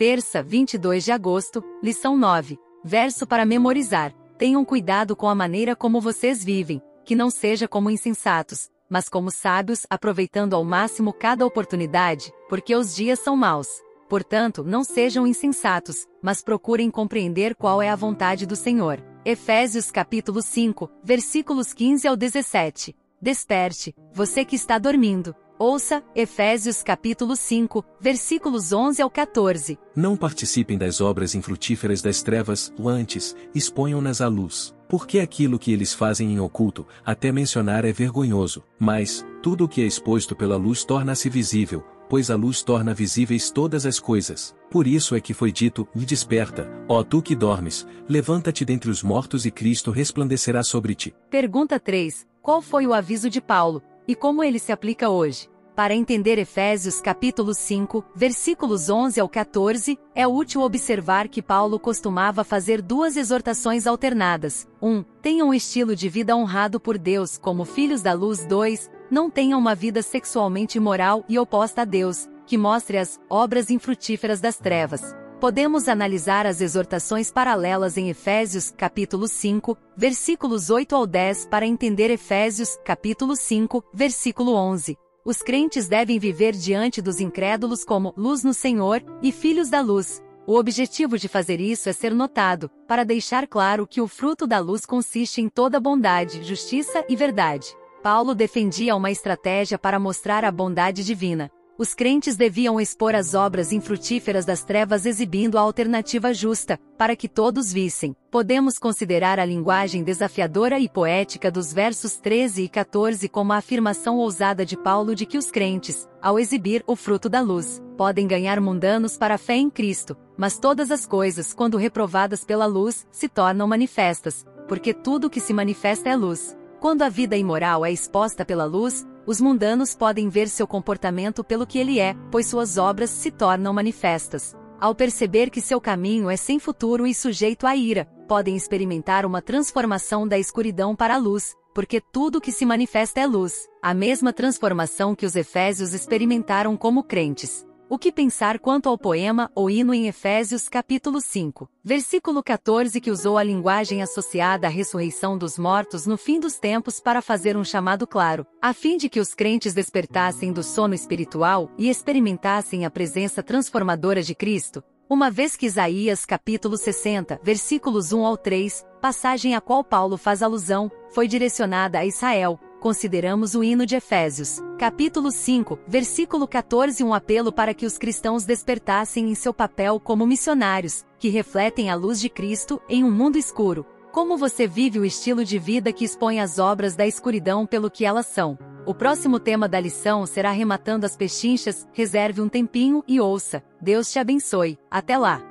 [0.00, 2.58] Terça, 22 de agosto, lição 9.
[2.82, 4.14] Verso para memorizar.
[4.38, 9.30] Tenham cuidado com a maneira como vocês vivem, que não seja como insensatos, mas como
[9.30, 13.68] sábios, aproveitando ao máximo cada oportunidade, porque os dias são maus.
[14.08, 19.04] Portanto, não sejam insensatos, mas procurem compreender qual é a vontade do Senhor.
[19.22, 22.96] Efésios capítulo 5, versículos 15 ao 17.
[23.20, 25.36] Desperte, você que está dormindo.
[25.62, 29.78] Ouça, Efésios capítulo 5, versículos 11 ao 14.
[29.94, 34.74] Não participem das obras infrutíferas das trevas, antes, exponham-nas à luz.
[34.88, 38.64] Porque aquilo que eles fazem em oculto, até mencionar é vergonhoso.
[38.78, 43.50] Mas, tudo o que é exposto pela luz torna-se visível, pois a luz torna visíveis
[43.50, 44.56] todas as coisas.
[44.70, 49.02] Por isso é que foi dito: Me desperta, ó tu que dormes, levanta-te dentre os
[49.02, 51.14] mortos e Cristo resplandecerá sobre ti.
[51.28, 52.26] Pergunta 3.
[52.40, 53.82] Qual foi o aviso de Paulo?
[54.10, 55.48] E como ele se aplica hoje?
[55.76, 62.42] Para entender Efésios capítulo 5, versículos 11 ao 14, é útil observar que Paulo costumava
[62.42, 64.66] fazer duas exortações alternadas.
[64.82, 64.88] 1.
[64.88, 68.44] Um, tenham um estilo de vida honrado por Deus como filhos da luz.
[68.44, 68.90] 2.
[69.08, 74.40] Não tenham uma vida sexualmente imoral e oposta a Deus, que mostre as obras infrutíferas
[74.40, 75.19] das trevas.
[75.40, 82.10] Podemos analisar as exortações paralelas em Efésios, capítulo 5, versículos 8 ao 10 para entender
[82.10, 84.98] Efésios, capítulo 5, versículo 11.
[85.24, 90.22] Os crentes devem viver diante dos incrédulos como luz no Senhor e filhos da luz.
[90.46, 94.58] O objetivo de fazer isso é ser notado, para deixar claro que o fruto da
[94.58, 97.74] luz consiste em toda bondade, justiça e verdade.
[98.02, 101.50] Paulo defendia uma estratégia para mostrar a bondade divina
[101.80, 107.26] os crentes deviam expor as obras infrutíferas das trevas exibindo a alternativa justa, para que
[107.26, 108.14] todos vissem.
[108.30, 114.18] Podemos considerar a linguagem desafiadora e poética dos versos 13 e 14 como a afirmação
[114.18, 118.60] ousada de Paulo de que os crentes, ao exibir o fruto da luz, podem ganhar
[118.60, 123.26] mundanos para a fé em Cristo, mas todas as coisas, quando reprovadas pela luz, se
[123.26, 126.54] tornam manifestas, porque tudo que se manifesta é luz.
[126.78, 131.64] Quando a vida imoral é exposta pela luz, os mundanos podem ver seu comportamento pelo
[131.64, 134.56] que ele é, pois suas obras se tornam manifestas.
[134.80, 139.40] Ao perceber que seu caminho é sem futuro e sujeito à ira, podem experimentar uma
[139.40, 144.32] transformação da escuridão para a luz, porque tudo que se manifesta é luz, a mesma
[144.32, 147.64] transformação que os efésios experimentaram como crentes.
[147.92, 153.10] O que pensar quanto ao poema ou hino em Efésios capítulo 5, versículo 14 que
[153.10, 157.64] usou a linguagem associada à ressurreição dos mortos no fim dos tempos para fazer um
[157.64, 162.90] chamado claro, a fim de que os crentes despertassem do sono espiritual e experimentassem a
[162.92, 169.56] presença transformadora de Cristo, uma vez que Isaías capítulo 60, versículos 1 ao 3, passagem
[169.56, 175.30] a qual Paulo faz alusão, foi direcionada a Israel, consideramos o hino de Efésios, capítulo
[175.30, 181.04] 5, versículo 14, um apelo para que os cristãos despertassem em seu papel como missionários,
[181.18, 183.86] que refletem a luz de Cristo em um mundo escuro.
[184.10, 188.04] Como você vive o estilo de vida que expõe as obras da escuridão pelo que
[188.04, 188.58] elas são?
[188.84, 193.62] O próximo tema da lição será Rematando as Pechinchas, reserve um tempinho e ouça.
[193.80, 194.78] Deus te abençoe.
[194.90, 195.49] Até lá!